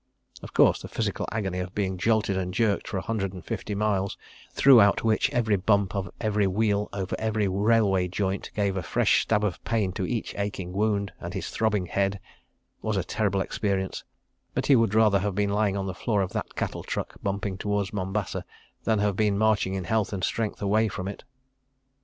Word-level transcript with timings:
Of 0.41 0.51
course, 0.55 0.81
the 0.81 0.87
physical 0.87 1.27
agony 1.31 1.59
of 1.59 1.75
being 1.75 1.99
jolted 1.99 2.35
and 2.35 2.51
jerked 2.55 2.87
for 2.87 2.97
a 2.97 3.03
hundred 3.03 3.33
and 3.33 3.45
fifty 3.45 3.75
miles, 3.75 4.17
throughout 4.51 5.03
which 5.03 5.29
every 5.29 5.57
bump 5.57 5.93
of 5.93 6.09
every 6.19 6.47
wheel 6.47 6.89
over 6.91 7.15
every 7.19 7.47
railway 7.47 8.07
joint 8.07 8.49
gave 8.55 8.75
a 8.75 8.81
fresh 8.81 9.21
stab 9.21 9.43
of 9.43 9.63
pain 9.63 9.91
to 9.91 10.07
each 10.07 10.33
aching 10.39 10.73
wound 10.73 11.11
and 11.19 11.35
his 11.35 11.51
throbbing 11.51 11.85
head, 11.85 12.19
was 12.81 12.97
a 12.97 13.03
terrible 13.03 13.41
experience—but 13.41 14.65
he 14.65 14.75
would 14.75 14.95
rather 14.95 15.19
have 15.19 15.35
been 15.35 15.51
lying 15.51 15.77
on 15.77 15.85
the 15.85 15.93
floor 15.93 16.23
of 16.23 16.33
that 16.33 16.55
cattle 16.55 16.81
truck 16.81 17.21
bumping 17.21 17.55
towards 17.55 17.93
Mombasa, 17.93 18.43
than 18.85 18.97
have 18.97 19.15
been 19.15 19.37
marching 19.37 19.75
in 19.75 19.83
health 19.83 20.11
and 20.13 20.23
strength 20.23 20.63
away 20.63 20.87
from 20.87 21.07
it. 21.07 21.23